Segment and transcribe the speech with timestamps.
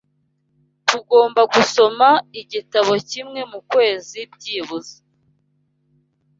[0.87, 2.07] Tugomba gusoma
[2.41, 4.95] igitabo kimwe mukwezi byibuze.